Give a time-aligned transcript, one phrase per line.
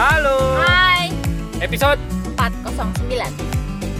[0.00, 0.56] Halo.
[0.64, 1.12] Hai,
[1.60, 2.00] Episode
[2.40, 3.12] 409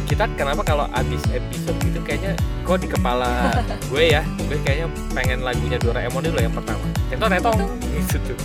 [0.08, 2.32] kita kenapa kalau abis episode gitu kayaknya
[2.64, 3.52] kok di kepala
[3.92, 6.80] gue ya, gue kayaknya pengen lagunya Doraemon itu loh yang pertama.
[7.12, 7.60] Tetong tetong
[8.00, 8.38] gitu tuh.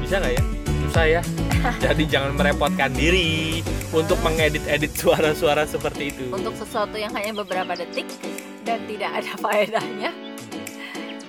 [0.00, 0.42] Bisa nggak ya?
[0.88, 1.20] Susah ya.
[1.84, 3.60] Jadi jangan merepotkan diri
[3.92, 6.32] untuk mengedit-edit suara-suara seperti itu.
[6.32, 8.08] Untuk sesuatu yang hanya beberapa detik
[8.64, 10.10] dan tidak ada faedahnya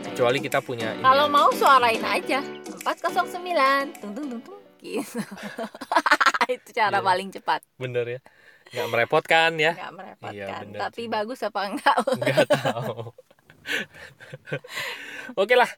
[0.08, 1.04] Kecuali kita punya ini.
[1.04, 1.36] Kalau ya.
[1.36, 2.40] mau suarain aja
[2.88, 5.20] 409 Tung tung tung tung gitu.
[6.54, 7.08] Itu cara Iya.
[7.08, 8.20] paling cepat bener ya.
[8.74, 9.72] Nggak merepotkan ya.
[9.76, 11.08] nggak merepotkan Iya, bener Tapi sih.
[11.12, 12.94] bagus apa enggak nggak tahu.
[15.40, 15.70] Oke lah,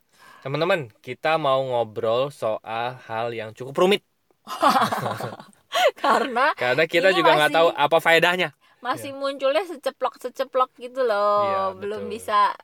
[0.46, 4.02] teman-teman, kita mau ngobrol soal hal yang cukup rumit
[6.02, 8.50] Karena karena kita juga nggak tahu apa faedahnya.
[8.80, 12.12] masih munculnya seceplok-seceplok gitu loh Iya, Belum betul.
[12.12, 12.56] bisa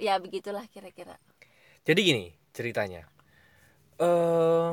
[0.00, 1.18] Ya begitulah kira-kira
[1.84, 2.24] Jadi gini
[2.56, 3.04] ceritanya.
[4.00, 4.70] Eh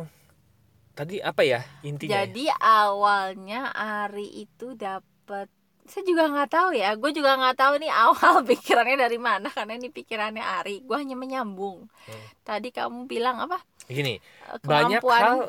[0.97, 2.23] tadi apa ya intinya?
[2.25, 5.47] Jadi awalnya Ari itu dapat
[5.91, 9.73] saya juga nggak tahu ya, gue juga nggak tahu nih awal pikirannya dari mana karena
[9.79, 10.75] ini pikirannya Ari.
[10.87, 11.89] Gue hanya menyambung.
[12.07, 12.27] Hmm.
[12.47, 13.57] Tadi kamu bilang apa?
[13.89, 15.39] Gini, Eh, banyak Kemampuan hal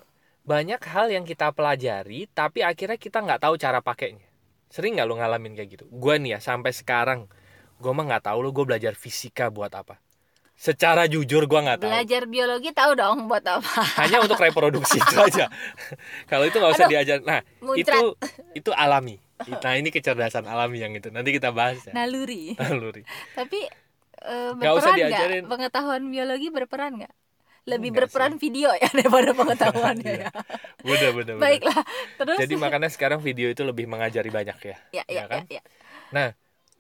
[0.42, 4.26] banyak hal yang kita pelajari tapi akhirnya kita nggak tahu cara pakainya.
[4.72, 5.84] Sering nggak lo ngalamin kayak gitu?
[5.92, 7.20] Gue nih ya sampai sekarang
[7.82, 9.98] gue mah nggak tahu lo gue belajar fisika buat apa.
[10.62, 11.91] Secara jujur gue nggak tahu.
[11.91, 13.82] belajar biologi tahu dong buat apa?
[14.00, 15.50] hanya untuk reproduksi itu aja
[16.30, 17.98] kalau itu nggak usah Aduh, diajar nah muncrat.
[17.98, 17.98] itu
[18.54, 22.54] itu alami nah ini kecerdasan alami yang itu nanti kita bahas ya Naluri.
[22.62, 23.02] naluri
[23.34, 23.58] Tapi
[24.78, 25.10] usah berperan nggak?
[25.10, 25.42] diajarin.
[25.50, 27.14] Pengetahuan biologi berperan nggak?
[27.62, 30.26] Lebih Nggak berperan video ya daripada pengetahuannya Iya.
[30.26, 30.30] ya.
[30.80, 31.42] bener bener, bener.
[31.42, 31.82] Baiklah.
[32.22, 35.42] Terus jadi makanya sekarang video itu lebih mengajari banyak ya ya, ya ya, kan?
[35.47, 35.62] ya, ya.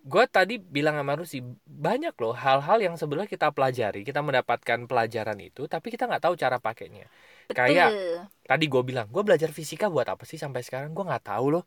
[0.02, 5.38] Gue tadi bilang sama Rusi banyak loh hal-hal yang sebenarnya kita pelajari kita mendapatkan pelajaran
[5.38, 7.06] itu tapi kita nggak tahu cara pakainya
[7.54, 7.94] kayak
[8.42, 11.64] tadi gue bilang gue belajar fisika buat apa sih sampai sekarang gue nggak tahu loh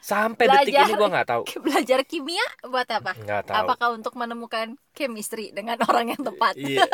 [0.00, 3.12] sampai detik Belajar- ini gue nggak tahu Belajar kimia buat apa?
[3.18, 6.56] nggak tahu Apakah untuk menemukan chemistry dengan orang yang tepat?
[6.56, 6.88] Iya.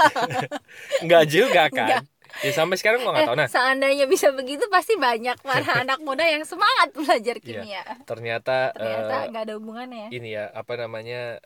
[1.06, 1.86] Enggak juga kan.
[1.86, 2.02] Nggak.
[2.40, 3.36] Ya sampai sekarang gua nggak tahu.
[3.36, 7.82] Nah, Eh, seandainya bisa begitu pasti banyak para anak muda yang semangat belajar kimia.
[8.04, 9.24] ternyata, Ternyata Iya.
[9.24, 10.08] eh, nggak ada hubungannya ya.
[10.12, 11.40] ini ya apa namanya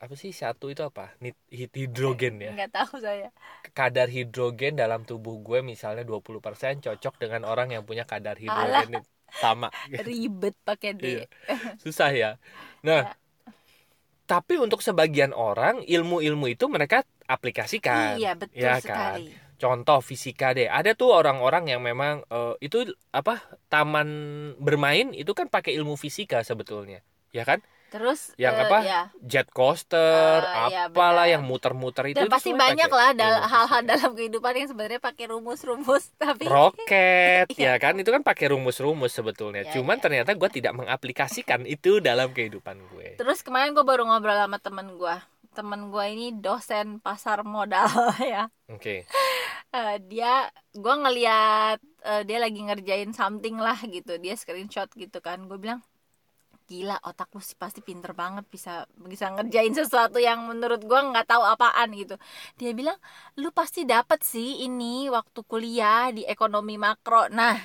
[0.00, 1.12] apa sih satu itu apa?
[1.52, 2.56] Hidrogen ya.
[2.56, 3.28] Nggak tahu saya.
[3.70, 8.80] Kadar hidrogen dalam tubuh gue misalnya 20% cocok dengan orang yang punya kadar Alah.
[8.80, 9.68] hidrogen itu sama.
[10.08, 11.02] Ribet pakai D.
[11.04, 11.24] Iya.
[11.76, 12.30] Susah ya.
[12.80, 13.14] Nah, Ya.
[14.24, 18.16] tapi untuk sebagian orang ilmu-ilmu itu mereka aplikasikan.
[18.16, 19.20] Iya betul ya kan?
[19.60, 23.38] Contoh fisika deh ada tuh orang-orang yang memang eh, itu apa
[23.68, 24.08] taman
[24.56, 27.60] bermain itu kan pakai ilmu fisika sebetulnya ya kan
[27.90, 28.78] Terus Yang eh, apa?
[28.86, 29.02] ya.
[29.18, 30.38] jet coaster
[30.70, 31.32] iya, apalah benar.
[31.34, 35.00] yang muter-muter itu Dan itu pasti banyak pakai lah dal- hal-hal dalam kehidupan yang sebenarnya
[35.02, 37.74] pakai rumus-rumus tapi roket Iya.
[37.74, 40.02] ya kan itu kan pakai rumus-rumus sebetulnya Iya, cuman iya.
[40.06, 44.86] ternyata gue tidak mengaplikasikan itu dalam kehidupan gue Terus kemarin gue baru ngobrol sama temen
[44.94, 45.16] gue
[45.50, 47.90] Temen gue ini dosen pasar modal
[48.32, 48.46] ya.
[48.70, 49.02] Oke.
[49.70, 54.18] Eh, Dia, gue ngeliat eh, dia lagi ngerjain something lah gitu.
[54.22, 55.46] Dia screenshot gitu kan.
[55.50, 55.80] Gue bilang,
[56.70, 61.26] gila otak lu sih pasti pinter banget bisa bisa ngerjain sesuatu yang menurut gue nggak
[61.26, 62.14] tahu apaan gitu.
[62.58, 62.98] Dia bilang
[63.42, 67.26] lu pasti dapat sih ini waktu kuliah di ekonomi makro.
[67.34, 67.58] Nah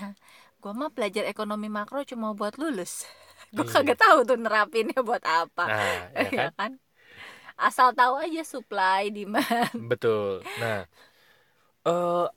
[0.62, 3.06] gue mah belajar ekonomi makro cuma buat lulus.
[3.56, 3.74] Gue Iya.
[3.78, 5.64] kagak tahu tuh nerapinnya buat apa.
[5.70, 6.50] Nah ya kan?
[6.50, 6.72] ya kan
[7.56, 10.44] asal tahu aja supply demand Betul.
[10.60, 10.84] Nah,
[11.88, 12.28] eh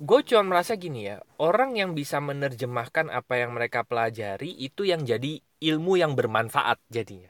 [0.00, 5.04] gue cuma merasa gini ya, orang yang bisa menerjemahkan apa yang mereka pelajari itu yang
[5.04, 7.28] jadi ilmu yang bermanfaat jadinya.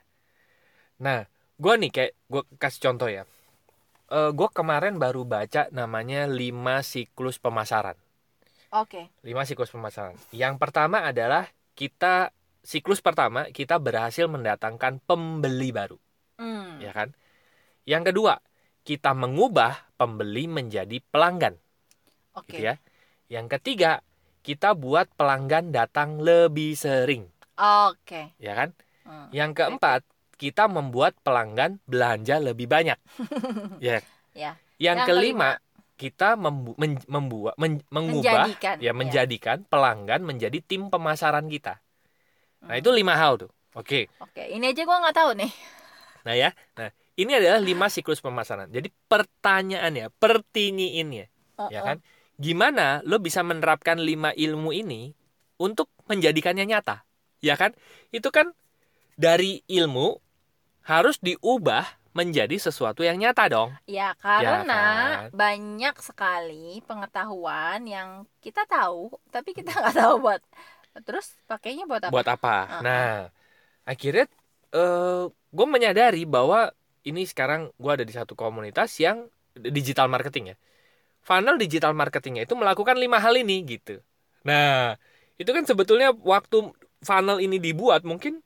[1.03, 1.27] Nah,
[1.59, 3.23] gue nih kayak gue kasih contoh ya.
[4.11, 7.97] Eh gue kemarin baru baca namanya 5 siklus pemasaran.
[8.71, 10.15] oke 5 siklus pemasaran.
[10.31, 15.97] Yang pertama adalah kita siklus pertama kita berhasil mendatangkan pembeli baru
[16.41, 16.81] hmm.
[16.81, 17.13] ya kan?
[17.85, 18.33] Yang kedua,
[18.81, 21.53] kita mengubah pembeli menjadi pelanggan,
[22.33, 22.81] oke gitu ya.
[23.29, 24.01] Yang ketiga,
[24.41, 27.29] kita buat pelanggan datang lebih sering,
[27.61, 28.69] oke ya kan?
[29.05, 29.29] Hmm.
[29.29, 30.01] Yang keempat,
[30.41, 32.97] kita membuat pelanggan belanja lebih banyak.
[33.85, 34.01] ya.
[34.33, 34.57] Ya.
[34.81, 35.49] Yang, Yang kelima,
[35.93, 41.77] kita membu- men- membuat men- mengubah menjadikan ya menjadikan pelanggan menjadi tim pemasaran kita.
[42.65, 42.81] Nah, Hmm.
[42.81, 43.53] itu lima hal tuh.
[43.71, 44.11] Oke.
[44.19, 45.51] oke ini aja gue nggak tahu nih
[46.21, 48.69] Nah ya, nah ini adalah lima siklus pemasaran.
[48.71, 51.25] Jadi pertanyaannya, pertinyiinnya,
[51.69, 51.97] ya kan?
[52.41, 55.13] Gimana lo bisa menerapkan lima ilmu ini
[55.61, 57.05] untuk menjadikannya nyata,
[57.43, 57.75] ya kan?
[58.09, 58.53] Itu kan
[59.19, 60.17] dari ilmu
[60.85, 63.71] harus diubah menjadi sesuatu yang nyata dong.
[63.87, 65.31] Ya, karena kan?
[65.31, 70.41] banyak sekali pengetahuan yang kita tahu, tapi kita nggak tahu buat
[71.07, 72.11] terus pakainya buat apa?
[72.11, 72.55] Buat apa?
[72.67, 72.81] Uh-uh.
[72.83, 73.15] Nah,
[73.87, 74.27] akhirnya
[74.75, 76.71] eh gue menyadari bahwa
[77.03, 80.57] ini sekarang gue ada di satu komunitas yang digital marketing ya.
[81.21, 84.01] Funnel digital marketingnya itu melakukan lima hal ini gitu.
[84.41, 84.97] Nah,
[85.37, 86.73] itu kan sebetulnya waktu
[87.05, 88.41] funnel ini dibuat mungkin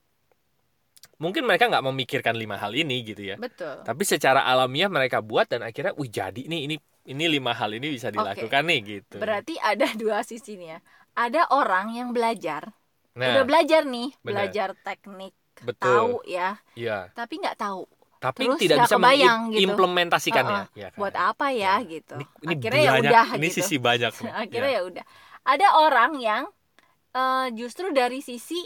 [1.15, 3.39] mungkin mereka nggak memikirkan lima hal ini gitu ya.
[3.39, 3.85] Betul.
[3.87, 6.75] Tapi secara alamiah mereka buat dan akhirnya, wih jadi nih ini
[7.05, 9.17] ini lima hal ini bisa dilakukan nih gitu.
[9.21, 10.79] Berarti ada dua sisi nih ya.
[11.15, 12.75] Ada orang yang belajar,
[13.15, 14.27] Nah, udah belajar nih, benar.
[14.27, 15.31] belajar teknik,
[15.61, 15.85] betul.
[15.87, 17.09] tahu ya, Iya.
[17.11, 17.85] tapi nggak tahu
[18.15, 19.69] Tapi Terus tidak bisa kebayang gitu.
[19.69, 20.61] mengimplementasikannya.
[20.65, 20.79] Uh-uh.
[20.81, 20.97] ya kan?
[20.97, 22.15] buat apa ya Nah, gitu.
[22.15, 23.55] Ini, ini Akhirnya ya banyak, udah ini gitu.
[23.55, 24.11] sisi banyak.
[24.41, 24.75] Akhirnya Ya.
[24.75, 25.05] ya udah.
[25.45, 26.43] Ada orang yang
[27.13, 28.65] eh, justru dari sisi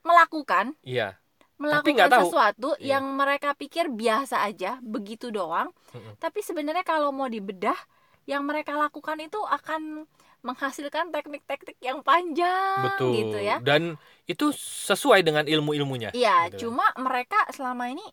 [0.00, 1.16] melakukan Iya.
[1.54, 2.22] melakukan nggak tahu.
[2.26, 2.96] sesuatu Iya.
[2.96, 6.16] yang mereka pikir biasa aja begitu doang Mm-mm.
[6.16, 7.76] tapi sebenarnya kalau mau dibedah
[8.24, 10.08] yang mereka lakukan itu akan
[10.42, 13.12] menghasilkan teknik-teknik yang panjang Betul.
[13.14, 16.10] gitu ya Dan itu sesuai dengan ilmu-ilmunya.
[16.12, 16.68] iya gitu.
[16.68, 18.04] cuma mereka selama ini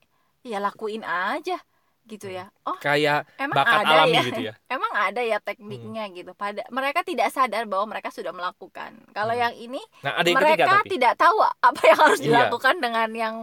[0.42, 1.60] ya lakuin aja
[2.04, 4.54] gitu ya oh Kayak emang bakat ada alami ya gitu ya.
[4.72, 9.44] emang ada ya tekniknya gitu pada mereka tidak sadar bahwa mereka sudah melakukan kalau Hmm.
[9.44, 10.90] yang ini Nah, ada yang mereka ketiga tapi.
[10.90, 12.26] tidak tahu apa yang harus Iya.
[12.26, 13.36] dilakukan dengan yang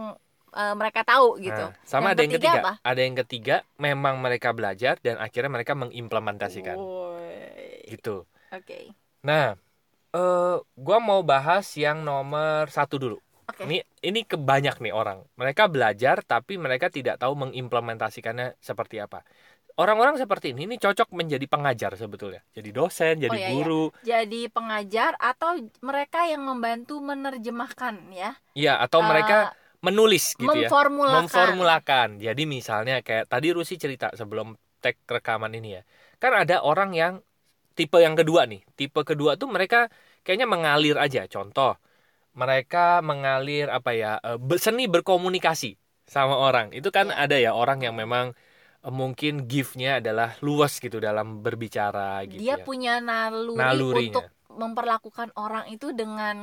[0.51, 2.61] eh, mereka tahu gitu Nah, sama Yang ada yang ketiga ketiga.
[2.63, 2.73] apa?
[2.81, 7.85] Ada yang ketiga memang mereka belajar dan akhirnya mereka mengimplementasikan Woi.
[7.87, 8.25] gitu.
[8.51, 8.79] Oke
[9.25, 9.57] Nah,
[10.15, 13.17] eh gua mau bahas yang nomor satu dulu.
[13.49, 15.25] oke Ini ini kebanyak nih orang.
[15.39, 19.25] Mereka belajar tapi mereka tidak tahu mengimplementasikannya seperti apa.
[19.75, 22.39] Orang-orang seperti ini ini cocok menjadi pengajar sebetulnya.
[22.55, 23.53] Jadi dosen, jadi Oh, iya, iya.
[23.59, 23.83] guru.
[23.99, 30.69] jadi pengajar atau mereka yang membantu menerjemahkan ya Iya, atau mereka Eh, menulis gitu ya.
[30.71, 32.09] memformulakan Memformulakan.
[32.23, 35.81] Jadi misalnya kayak tadi Rusi cerita sebelum tag rekaman ini ya.
[36.21, 37.13] Kan ada orang yang
[37.77, 38.59] tipe yang kedua nih.
[38.79, 39.77] Tipe kedua tuh mereka
[40.23, 41.19] kayaknya mengalir aja.
[41.33, 41.71] Contoh,
[42.41, 42.77] mereka
[43.09, 44.07] mengalir apa ya?
[44.27, 45.67] eh, seni berkomunikasi
[46.15, 46.67] sama orang.
[46.77, 47.21] Itu kan Iya.
[47.23, 48.25] ada ya orang yang memang
[48.85, 52.65] eh, mungkin gift-nya adalah luas gitu dalam berbicara gitu dia ya.
[52.67, 54.25] punya naluri Nalurinya.
[54.25, 56.37] untuk memperlakukan orang itu dengan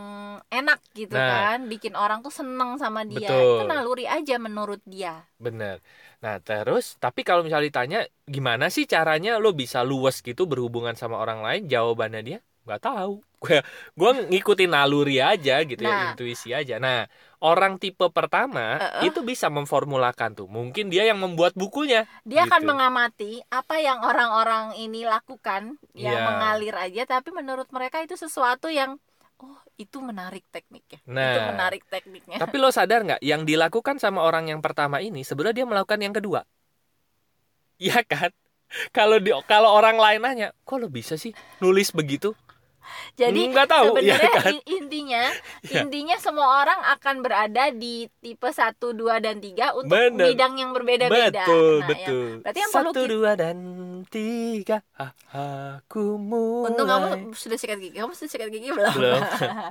[0.49, 1.57] enak gitu Nah.
[1.57, 3.57] kan bikin orang tuh seneng sama dia Betul.
[3.59, 5.81] itu naluri aja menurut dia Bener.
[6.23, 11.19] Nah terus, tapi kalau misalnya ditanya gimana sih caranya lo bisa luas gitu berhubungan sama
[11.19, 13.19] orang lain, jawabannya dia nggak tahu.
[13.43, 13.59] Gue
[13.99, 15.91] gue ngikutin naluri aja gitu Nah.
[15.91, 16.79] ya, intuisi aja.
[16.79, 17.11] Nah
[17.43, 19.03] orang tipe pertama Uh-uh.
[19.03, 20.47] itu bisa memformulakan tuh.
[20.47, 22.07] Mungkin dia yang membuat bukunya.
[22.23, 22.71] dia akan Gitu.
[22.71, 26.25] mengamati apa yang orang-orang ini lakukan yang Iya.
[26.25, 28.97] mengalir aja tapi menurut mereka itu sesuatu yang
[29.37, 31.51] oh itu menarik tekniknya itu Nah.
[31.51, 35.67] menarik tekniknya Tapi lo sadar nggak, yang dilakukan sama orang yang pertama ini sebenarnya dia
[35.67, 36.47] melakukan yang kedua.
[37.77, 38.31] Iya kan?
[38.97, 42.33] Kalau di kalau orang lain nanya, kok lo bisa sih nulis begitu?
[43.21, 44.53] jadi nggak tahu, ya sebenarnya kan?
[44.53, 45.25] in- intinya
[45.73, 45.81] Ya.
[45.83, 50.27] intinya semua orang akan berada di tipe 1, 2 dan 3 untuk Bener.
[50.29, 52.27] bidang yang berbeda-beda Betul, Nah, yang- betul.
[52.41, 53.57] berarti yang perlu Satu, kita- dua, dan
[54.05, 54.77] tiga.
[54.95, 55.13] Ah,
[55.79, 56.69] aku mulai.
[56.69, 57.97] Untung kamu sudah sikat gigi.
[57.97, 58.93] Kamu sudah sikat gigi belum?
[58.93, 59.23] Belum.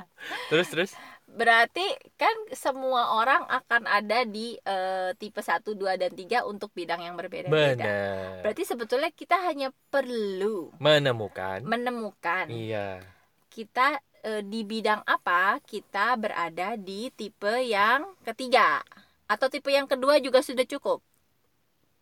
[0.49, 0.91] Terus, terus.
[1.31, 1.83] Berarti
[2.15, 7.15] kan semua orang akan ada di eh, tipe 1, 2 dan 3 untuk bidang yang
[7.15, 7.79] berbeda-beda.
[7.79, 8.43] Benar.
[8.43, 11.63] Berarti sebetulnya kita hanya perlu Menemukan.
[11.63, 12.99] menemukan Iya.
[13.47, 18.83] kita eh, di bidang apa kita berada di tipe yang ketiga
[19.25, 20.99] atau tipe yang kedua juga sudah cukup.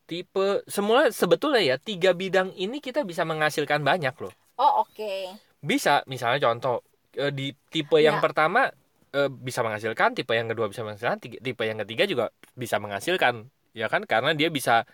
[0.03, 4.33] Tipe, semula sebetulnya ya, tiga bidang ini kita bisa menghasilkan banyak loh.
[4.57, 5.37] Oh, oke.
[5.61, 6.81] Bisa, misalnya contoh,
[7.13, 8.23] eh, di tipe yang Ya.
[8.25, 8.73] pertama
[9.17, 12.25] eh, bisa menghasilkan, tipe yang kedua bisa menghasilkan, tipe yang ketiga juga
[12.61, 13.35] bisa menghasilkan.
[13.79, 14.85] Ya kan, karena dia bisa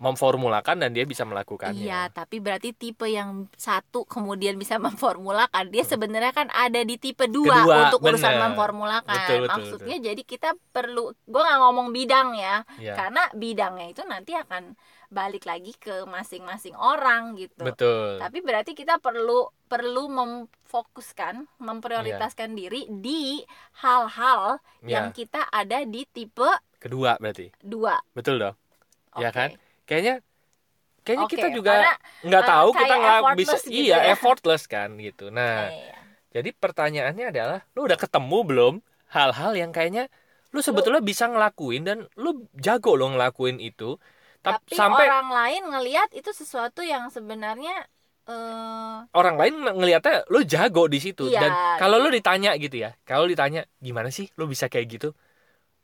[0.00, 1.76] memformulakan dan dia bisa melakukannya.
[1.76, 7.28] Iya, tapi berarti tipe yang satu kemudian bisa memformulakan, dia sebenarnya kan ada di tipe
[7.28, 7.52] dua.
[7.60, 8.42] Kedua, untuk urusan bener.
[8.48, 9.12] memformulakan.
[9.14, 12.96] Betul, betul, Maksudnya jadi kita perlu, gue nggak ngomong bidang ya, Iya.
[12.96, 14.72] karena bidangnya itu nanti akan
[15.10, 17.60] balik lagi ke masing-masing orang gitu.
[17.60, 18.16] Betul.
[18.16, 23.42] Tapi berarti kita perlu perlu memfokuskan, memprioritaskan diri di
[23.78, 25.14] hal-hal yang Iya.
[25.14, 26.46] kita ada di tipe
[26.80, 27.52] Kedua berarti.
[27.60, 28.00] dua.
[28.14, 28.56] Betul dong.
[29.18, 29.36] Ya Oke.
[29.36, 29.50] kan?
[29.90, 30.14] Kayaknya
[31.02, 31.72] kayaknya Oke, kita juga
[32.22, 34.04] nggak eh, tahu kita nggak bisa gitu iya ya.
[34.14, 35.34] effortless kan gitu.
[35.34, 35.94] Nah, Iya.
[36.30, 38.74] jadi pertanyaannya adalah lu udah ketemu belum
[39.10, 40.06] hal-hal yang kayaknya
[40.54, 43.98] lu sebetulnya bisa ngelakuin dan lu jago lo ngelakuin itu.
[44.40, 47.90] Tap- tapi sampai orang lain ngelihat itu sesuatu yang sebenarnya
[48.30, 52.78] eh orang lain ng- ngelihatnya lu jago di situ Iya, dan kalau lu ditanya gitu
[52.78, 55.08] ya kalau ditanya gimana sih lu bisa kayak gitu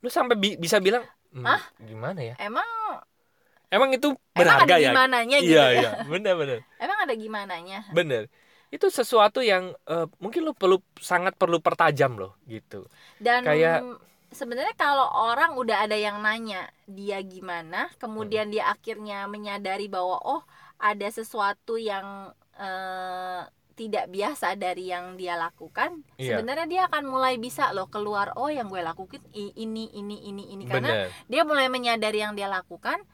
[0.04, 1.02] lu sampai bi- bisa bilang
[1.36, 1.60] Hmm, Hah?
[1.84, 2.64] gimana ya emang
[3.68, 4.90] emang itu emang berharga ada ya?
[4.92, 5.70] gimananya gitu iya ya?
[5.74, 5.90] iya.
[6.04, 6.58] Bener bener.
[6.84, 7.78] Emang ada gimananya?
[7.90, 8.22] Bener.
[8.68, 12.86] Itu sesuatu yang eh, mungkin lo perlu sangat perlu pertajam loh gitu.
[13.16, 13.82] Dan Kayak-
[14.28, 17.96] sebenarnya kalau orang udah ada yang nanya dia gimana Hmm.
[17.96, 20.42] kemudian dia akhirnya menyadari bahwa oh
[20.76, 23.42] ada sesuatu yang eh,
[23.76, 26.36] tidak biasa dari yang dia lakukan Iya.
[26.36, 30.64] sebenarnya dia akan mulai bisa loh keluar oh yang gue lakukan ini ini ini ini.
[30.64, 31.08] Karena bener.
[31.28, 33.04] dia mulai menyadari yang dia lakukan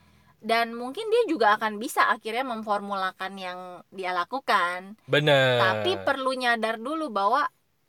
[0.42, 3.58] dan mungkin dia juga akan bisa akhirnya memformulakan yang
[3.94, 4.98] dia lakukan.
[5.06, 5.62] Bener.
[5.62, 7.46] Tapi perlu nyadar dulu bahwa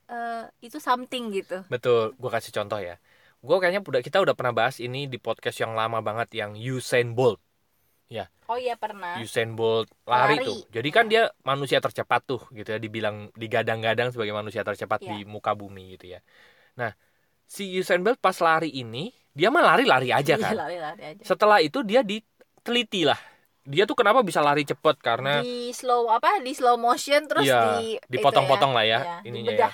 [0.08, 1.66] eh, itu something gitu.
[1.68, 2.14] Betul.
[2.16, 3.02] Gue kasih contoh ya.
[3.44, 7.12] Gue kayaknya udah kita udah pernah bahas ini di podcast yang lama banget yang Usain
[7.12, 7.42] Bolt.
[8.52, 9.18] Oh iya pernah.
[9.24, 10.46] Usain Bolt lari, Lari.
[10.46, 10.60] tuh.
[10.70, 12.80] Jadi kan dia manusia tercepat tuh gitu ya.
[12.80, 15.10] Dibilang digadang-gadang sebagai manusia tercepat Iya.
[15.10, 16.20] di muka bumi gitu ya.
[16.78, 16.92] Nah
[17.48, 20.54] si Usain Bolt pas lari ini dia mah lari-lari aja Iya, kan?
[20.54, 21.24] lari-lari aja.
[21.26, 22.06] Setelah itu dia
[22.64, 23.20] diteliti lah
[23.64, 25.00] dia tuh kenapa bisa lari cepet?
[25.00, 26.40] Karena di slow apa?
[26.44, 29.72] Di slow motion terus Iya, di dipotong-potong lah ya Iya, ininya ya.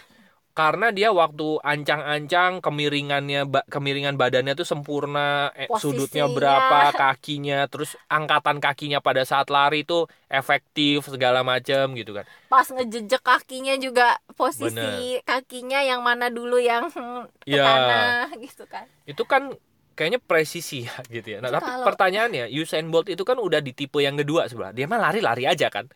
[0.53, 7.95] karena dia waktu ancang-ancang kemiringannya ba- kemiringan badannya tuh sempurna eh, sudutnya berapa kakinya terus
[8.11, 12.27] angkatan kakinya pada saat lari tuh efektif segala macam gitu kan.
[12.51, 16.91] Pas ngejejek kakinya juga posisi kakinya yang mana dulu yang
[17.47, 18.85] ke tanah gitu kan.
[19.07, 19.55] Itu kan
[19.99, 21.37] kayaknya presisi ya gitu ya.
[21.43, 24.71] Nah Itu tapi kalau- pertanyaannya Usain Bolt itu kan udah di tipe yang kedua sebelah.
[24.71, 25.91] Dia mah lari-lari aja kan.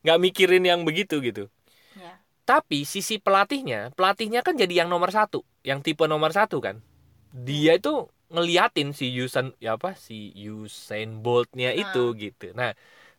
[0.00, 1.52] Nggak mikirin yang begitu gitu.
[1.92, 2.16] Ya.
[2.48, 6.80] Tapi sisi pelatihnya, pelatihnya kan jadi yang nomor satu, yang tipe nomor satu kan.
[7.36, 12.56] Dia itu ngeliatin si Usain, ya apa si Usain Boltnya itu gitu.
[12.56, 12.72] Nah,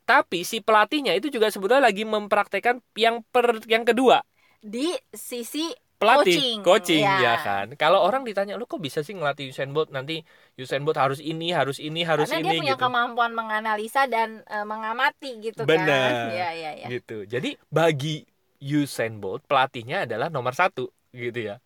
[0.04, 4.26] tapi si pelatihnya itu juga sebetulnya lagi mempraktekkan yang per yang kedua.
[4.60, 5.70] Di sisi
[6.04, 7.18] pelatih Coaching, ya.
[7.24, 7.68] ya kan.
[7.80, 10.22] Kalau orang ditanya lu kok bisa sih ngelatih Usain Bolt nanti
[10.60, 12.84] Usain Bolt harus ini harus ini harus karena ini dia punya gitu.
[12.84, 15.88] kemampuan menganalisa dan eh, mengamati gitu Benar.
[15.88, 17.24] kan ya ya ya gitu.
[17.24, 18.28] Jadi bagi
[18.60, 21.58] Usain Bolt pelatihnya adalah nomor satu gitu ya.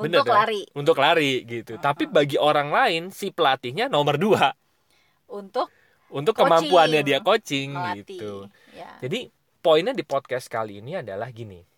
[0.00, 0.36] Bener untuk kan?
[0.44, 1.76] lari untuk lari gitu.
[1.76, 1.84] Uh-uh.
[1.84, 4.52] Tapi bagi orang lain si pelatihnya nomor dua
[5.30, 5.70] untuk
[6.10, 6.74] untuk Coaching.
[6.74, 8.32] kemampuannya dia coaching melatih gitu.
[8.74, 9.30] ya Jadi
[9.62, 11.69] poinnya di podcast kali ini adalah gini.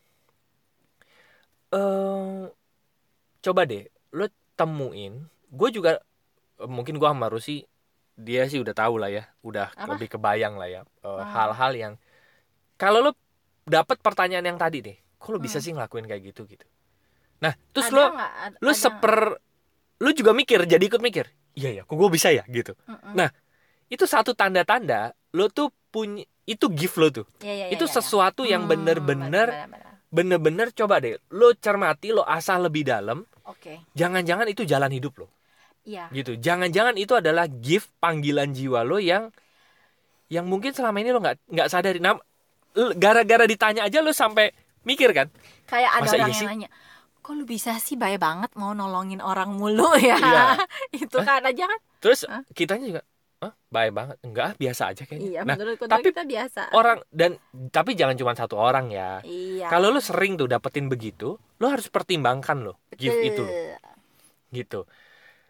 [1.73, 2.43] Eh
[3.45, 4.27] coba deh lo
[4.59, 5.15] temuin.
[5.53, 6.01] Gue juga
[6.65, 7.65] mungkin gue sama Rusi
[8.17, 9.97] dia sih udah tahu lah ya, udah Apa?
[9.97, 11.33] lebih kebayang lah ya eh, Hmm.
[11.35, 11.95] hal-hal yang
[12.81, 13.13] kalau lo
[13.67, 15.65] dapat pertanyaan yang tadi deh, kok lo bisa Hmm.
[15.65, 16.67] sih ngelakuin kayak gitu gitu.
[17.43, 18.05] Nah, terus Ada lo
[18.63, 19.17] lu ada seper
[20.03, 21.27] lu juga mikir jadi ikut mikir
[21.59, 22.99] iya ya kok gue bisa ya gitu nggak?
[23.03, 23.15] Mm-mm.
[23.19, 23.31] Nah,
[23.93, 27.91] itu satu tanda-tanda lo tuh punya itu gift lo tuh Ya, ya, ya, itu ya,
[27.91, 27.91] ya.
[27.97, 29.92] sesuatu yang Hmm, bener-bener benar-benar.
[30.13, 33.25] Bener-bener coba deh lo cermati lo asah lebih dalam.
[33.49, 33.81] Oke.
[33.97, 35.27] Jangan-jangan itu jalan hidup lo.
[35.89, 36.13] Iya.
[36.13, 36.37] Gitu.
[36.39, 39.33] Jangan-jangan itu adalah gift panggilan jiwa lo yang
[40.29, 41.99] yang mungkin selama ini lo nggak nggak sadari.
[41.99, 42.21] Nah
[42.97, 44.53] gara-gara ditanya aja lo sampai
[44.85, 45.33] mikir kan?
[45.65, 46.49] Kayak ada Masa orang iya yang sih?
[46.49, 46.71] nanya
[47.23, 50.19] kok lu bisa sih baik banget mau nolongin orang mulu ya?
[50.19, 50.45] Iya.
[51.07, 51.81] itu kan aja kan?
[52.03, 52.43] Terus Hah?
[52.51, 53.03] kitanya juga
[53.43, 54.17] ah baik banget.
[54.23, 55.29] Enggak ah, biasa aja kayaknya.
[55.29, 55.57] Iya nah
[55.91, 56.61] tapi kita biasa.
[56.79, 57.35] orang dan
[57.75, 59.19] tapi jangan cuma satu orang ya.
[59.27, 59.67] Iya.
[59.67, 63.55] Kalau lo sering tuh dapetin begitu lo harus pertimbangkan lo gift itu loh,
[64.55, 64.81] gitu.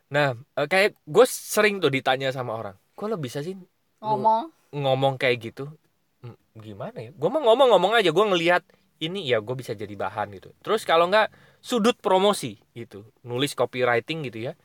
[0.09, 3.57] Nah eh, kayak gue sering tuh ditanya sama orang kok lo bisa sih
[4.01, 4.49] ngomong.
[4.73, 5.69] ngomong kayak gitu?
[6.25, 7.11] "Hmm, gimana ya?
[7.13, 8.65] Gue mah ngomong-ngomong aja gue ngelihat
[9.05, 10.49] ini ya gue bisa jadi bahan gitu.
[10.65, 11.29] Terus kalau nggak
[11.61, 13.05] sudut promosi gitu.
[13.21, 14.57] Nulis copywriting gitu ya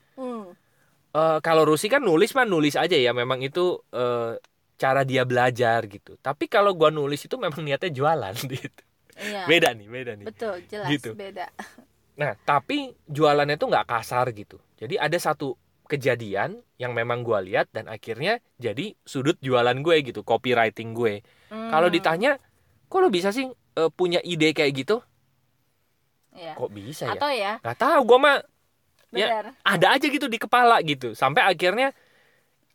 [1.17, 4.37] Eh, kalau Rusi kan nulis mah nulis aja ya memang itu eh,
[4.77, 6.13] cara dia belajar gitu.
[6.21, 8.81] Tapi kalau gua nulis itu memang niatnya jualan gitu.
[9.17, 9.49] Iya.
[9.49, 10.25] Beda nih beda nih.
[10.29, 11.17] Betul jelas Gitu.
[11.17, 11.49] beda.
[12.21, 14.61] Nah tapi jualannya tuh nggak kasar gitu.
[14.77, 15.57] Jadi ada satu
[15.89, 21.23] kejadian yang memang gua lihat dan akhirnya jadi sudut jualan gue gitu copywriting gue.
[21.47, 21.71] Hmm.
[21.71, 22.35] kalau ditanya
[22.91, 24.99] kok lo bisa sih eh, punya ide kayak gitu?
[26.37, 26.53] Iya.
[26.53, 27.13] kok bisa ya?
[27.17, 27.53] Atau ya?
[27.63, 28.37] Nggak tahu gua mah
[29.15, 29.55] Ya.
[29.63, 31.15] ada aja gitu di kepala gitu.
[31.15, 31.95] Sampai akhirnya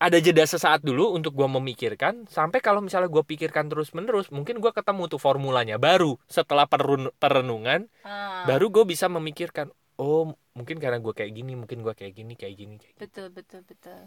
[0.03, 2.27] ada jeda sesaat dulu untuk gua memikirkan.
[2.27, 7.13] Sampai kalau misalnya gua pikirkan terus menerus mungkin gua ketemu tuh formulanya baru setelah perun-
[7.21, 7.87] perenungan.
[8.03, 9.71] Ah, baru gue bisa memikirkan
[10.01, 13.03] oh mungkin karena gua kayak gini mungkin gua kayak gini kayak gini kayak gini.
[13.05, 14.01] betul betul betul.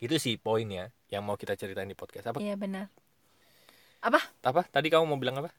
[0.00, 2.32] Itu sih poinnya yang mau kita ceritain di podcast.
[2.32, 2.38] Apa?
[2.40, 2.88] Iya benar.
[4.00, 4.62] Apa?
[4.70, 5.50] Tadi kamu mau bilang apa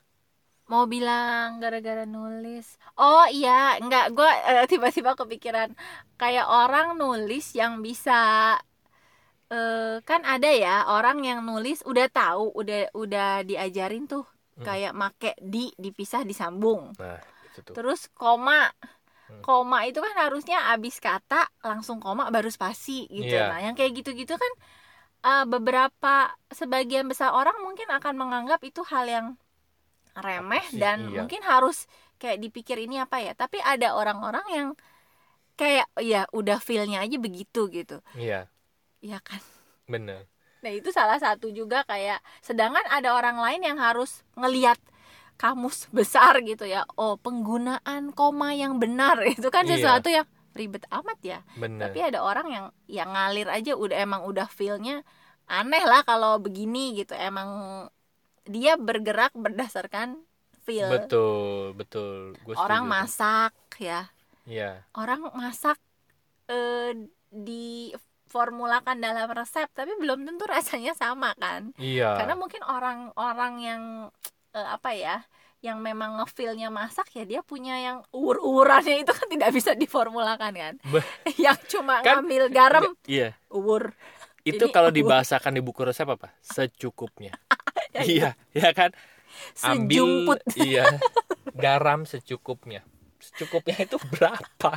[0.68, 4.32] mau bilang gara-gara nulis oh iya enggak gue
[4.72, 5.72] tiba-tiba kepikiran
[6.16, 8.56] kayak orang nulis yang bisa
[9.48, 14.66] eh kan ada ya orang yang nulis udah tahu udah udah diajarin tuh Hmm.
[14.66, 18.74] kayak make di dipisah disambung nah itu tuh terus koma
[19.30, 19.44] Hmm.
[19.46, 23.54] koma itu kan harusnya abis kata langsung koma baru spasi gitu Iya.
[23.54, 24.54] nah yang kayak gitu-gitu kan
[25.22, 29.28] eh, beberapa sebagian besar orang mungkin akan menganggap itu hal yang
[30.18, 31.22] remeh dan Iya.
[31.22, 31.86] mungkin harus
[32.18, 33.34] kayak dipikir ini apa ya.
[33.34, 34.68] Tapi ada orang-orang yang
[35.54, 38.02] kayak ya udah feelnya aja begitu gitu.
[38.14, 38.50] Iya.
[39.00, 39.42] Ya kan?
[39.86, 40.26] Bener.
[40.62, 44.78] Nah itu salah satu juga kayak Sedangkan ada orang lain yang harus ngeliat
[45.36, 46.86] kamus besar gitu ya.
[46.94, 49.22] Oh penggunaan koma yang benar.
[49.38, 49.78] Itu kan Iya.
[49.78, 50.26] sesuatu yang
[50.58, 51.40] ribet amat ya.
[51.54, 51.86] Bener.
[51.86, 55.06] Tapi ada orang yang yang ngalir aja udah emang udah feelnya
[55.48, 57.14] Aneh lah kalau begini gitu.
[57.14, 57.48] Emang
[58.48, 60.18] dia bergerak berdasarkan
[60.68, 60.92] feel.
[60.92, 62.36] Betul betul.
[62.44, 64.02] Gua Orang setuju masak ya.
[64.44, 64.72] Iya.
[64.96, 65.80] Orang masak
[66.52, 66.92] eh,
[67.28, 71.72] diformulakan dalam resep Tapi belum tentu rasanya sama kan?
[71.80, 72.20] Iya.
[72.20, 73.82] Karena mungkin orang-orang yang
[74.52, 75.24] eh, apa ya
[75.58, 80.74] yang memang ngefeelnya masak ya dia punya yang uur-uurannya itu kan tidak bisa diformulakan kan?
[81.50, 83.34] Yang cuma Kan- ngambil garam iya.
[83.50, 83.90] uur
[84.46, 86.30] itu Ini kalau dibahasakan di buku resep apa?
[86.46, 87.34] Secukupnya
[87.96, 88.92] iya ya kan?
[89.62, 90.40] Ambil sejumput.
[90.58, 91.04] iya.
[91.54, 92.84] Garam secukupnya.
[93.22, 94.72] Secukupnya itu berapa?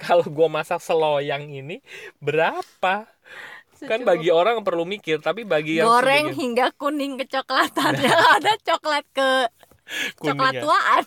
[0.00, 1.80] Kalau gua masak seloyang ini
[2.20, 3.08] berapa?
[3.88, 4.08] Kan Secukup.
[4.08, 7.94] bagi orang perlu mikir tapi bagi yang goreng sebagian hingga kuning kecoklatan.
[7.96, 9.30] Yang ada coklat ke
[10.20, 10.62] coklat kuningnya.
[10.62, 11.04] tuaan.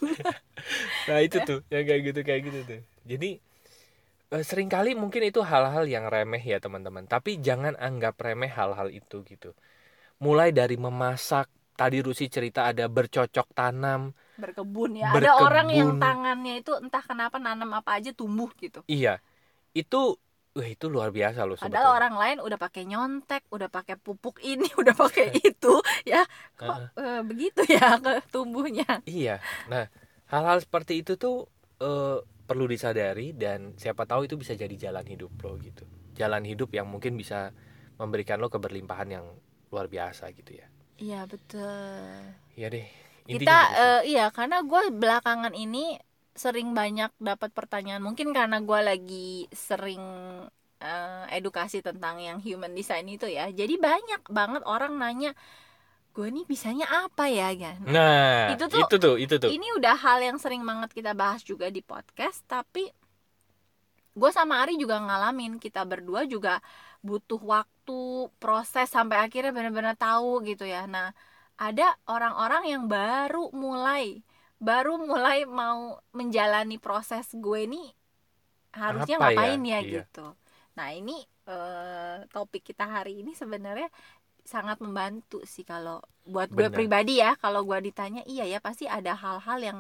[1.10, 2.82] Nah itu tuh yang kayak gitu kayak gitu tuh.
[3.06, 3.30] Jadi
[4.34, 7.06] eh, sering kali mungkin itu hal-hal yang remeh ya teman-teman.
[7.06, 9.54] Tapi jangan anggap remeh hal-hal itu gitu
[10.24, 16.06] mulai dari memasak tadi Rusi cerita ada bercocok tanam berkebun ya ada orang yang Berkebun.
[16.06, 19.20] tangannya itu entah kenapa nanam apa aja tumbuh gitu iya
[19.76, 20.16] itu
[20.54, 24.38] wah itu luar biasa loh Padahal sebetulnya orang lain udah pakai nyontek, udah pakai pupuk
[24.46, 25.74] ini, udah pakai itu,
[26.06, 26.22] ya
[26.54, 29.02] kok eh, begitu ya ke tumbuhnya.
[29.10, 29.42] Iya.
[29.66, 29.90] Nah,
[30.30, 31.50] hal-hal seperti itu tuh
[31.82, 35.90] eh, perlu disadari dan siapa tahu itu bisa jadi jalan hidup lo gitu.
[36.14, 37.50] Jalan hidup yang mungkin bisa
[37.98, 39.26] memberikan lo keberlimpahan yang
[39.74, 40.70] luar biasa gitu ya.
[41.02, 42.38] Iya betul.
[42.54, 42.86] Iya deh.
[43.26, 45.98] Kita gitu eh, iya karena gue belakangan ini
[46.38, 48.06] sering banyak dapat pertanyaan.
[48.06, 50.04] Mungkin karena gue lagi sering
[50.78, 53.50] eh, edukasi tentang yang human design itu ya.
[53.50, 55.34] Jadi banyak banget orang nanya,
[56.14, 57.82] gue nih bisanya apa ya kan?
[57.90, 59.50] nah, itu itu tuh- tuh, itu tuh.
[59.50, 62.86] Ini udah hal yang sering banget kita bahas juga di podcast, tapi
[64.14, 66.62] gue sama Ari juga ngalamin kita berdua juga
[67.08, 67.94] butuh waktu
[68.42, 70.82] proses sampai akhirnya benar-benar tahu gitu ya.
[70.96, 71.08] Nah,
[71.66, 74.06] ada orang-orang yang baru mulai
[74.70, 75.80] baru mulai mau
[76.18, 77.88] menjalani proses gue nih
[78.74, 79.52] harusnya Apa ya?
[79.52, 80.02] ngapain ya, Iya.
[80.02, 80.26] gitu.
[80.78, 81.14] Nah, ini
[81.50, 83.88] eh, topik kita hari ini sebenarnya
[84.54, 86.00] sangat membantu sih kalau
[86.34, 86.78] buat gue Bener.
[86.78, 89.80] pribadi ya kalau gue ditanya iya ya pasti ada hal-hal yang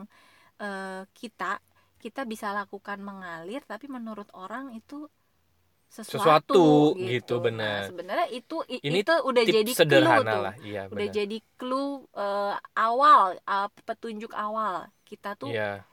[0.63, 1.59] eh, kita
[2.03, 5.07] kita bisa lakukan mengalir tapi menurut orang itu
[5.97, 7.77] sesuatu, Sesuatu, gitu, benar.
[7.83, 11.15] Nah, sebenarnya itu Ini itu udah jadi clue sederhana tuh lah, iya udah benar.
[11.17, 14.75] jadi clue eh, awal eh, petunjuk awal
[15.09, 15.85] kita tuh Iya,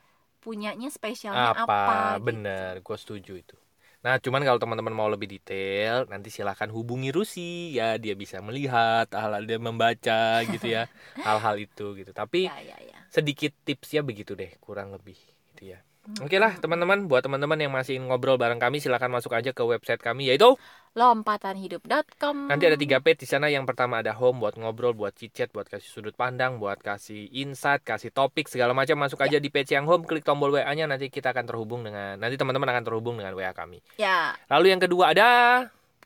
[0.43, 2.27] punyanya spesialnya apa, apa, gitu.
[2.27, 3.55] bener, gue setuju itu.
[4.01, 9.05] Nah, cuman kalau teman-teman mau lebih detail, nanti silahkan hubungi Rusi ya, dia bisa melihat
[9.13, 10.89] hal-hal dia membaca gitu ya,
[11.25, 12.11] hal-hal itu gitu.
[12.11, 15.17] Tapi ya ya ya sedikit tipsnya begitu deh, kurang lebih
[15.53, 15.79] gitu ya.
[16.17, 20.01] Oke lah teman-teman, buat teman-teman yang masih ngobrol bareng kami, silahkan masuk aja ke website
[20.01, 20.57] kami yaitu
[20.97, 23.53] lompatanhidup.com nanti ada tiga page di sana.
[23.53, 27.85] Yang pertama ada home buat ngobrol, buat chit-chat, buat kasih sudut pandang, buat kasih insight,
[27.85, 31.37] kasih topik segala macam masuk aja di page yang home, klik tombol WA-nya nanti kita
[31.37, 33.77] akan terhubung dengan nanti teman-teman akan terhubung dengan WA kami.
[34.01, 35.29] ya Lalu yang kedua ada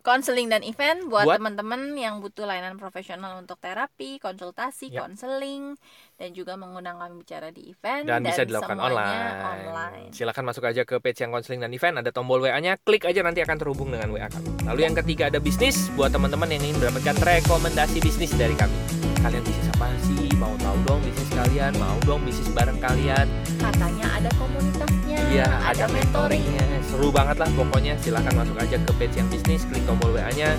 [0.05, 5.01] konseling dan event buat, Buat- teman-teman yang butuh layanan profesional untuk terapi, konsultasi, Ya.
[5.01, 5.73] konseling
[6.21, 9.33] dan juga mengundang kami bicara di event dan, bisa dilakukan online.
[9.41, 10.09] online.
[10.13, 13.41] Silakan masuk aja ke page yang konseling dan event, ada tombol WA-nya, klik aja nanti
[13.41, 14.45] akan terhubung dengan WA kami.
[14.69, 18.77] Lalu yang ketiga ada bisnis buat teman-teman yang ingin mendapatkan rekomendasi bisnis dari kami.
[19.25, 20.29] Kalian bisnis apa sih?
[20.37, 21.73] Mau tahu dong bisnis kalian?
[21.81, 23.25] Mau dong bisnis bareng kalian?
[23.57, 24.94] Katanya ada komunitasnya,
[25.35, 26.63] Iya, ada mentoringnya.
[26.87, 27.99] Seru banget lah pokoknya.
[27.99, 30.55] Silakan masuk aja ke page yang bisnis, klik tombol WA-nya.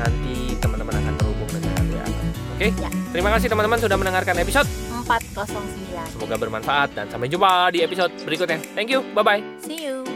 [0.00, 2.08] Nanti teman-teman akan terhubung dengan WA.
[2.56, 2.68] Oke?
[2.72, 2.88] Ya.
[3.12, 4.68] Terima kasih teman-teman sudah mendengarkan episode.
[5.04, 6.16] 409.
[6.16, 8.64] Semoga bermanfaat dan sampai jumpa di episode berikutnya.
[8.72, 9.04] Thank you.
[9.12, 9.40] Bye bye.
[9.60, 10.13] See you.